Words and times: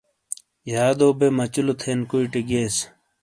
یادو 0.71 1.07
بے 1.19 1.27
مچلو 1.37 1.73
تھین 1.81 1.99
کوئی 2.09 2.25
ٹے 2.31 2.41
گیئس۔ 2.49 2.75